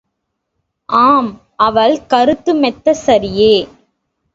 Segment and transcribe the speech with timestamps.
[0.89, 1.29] ஆம்
[1.59, 3.53] அவள் கருத்து மெத்தச் சரியே.